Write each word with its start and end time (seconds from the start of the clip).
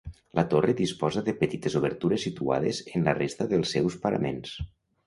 La 0.37 0.43
torre 0.53 0.73
disposa 0.79 1.23
de 1.27 1.35
petites 1.43 1.77
obertures 1.81 2.27
situades 2.29 2.81
en 2.97 3.07
la 3.11 3.17
resta 3.23 3.51
dels 3.55 3.79
seus 3.79 4.03
paraments. 4.09 4.61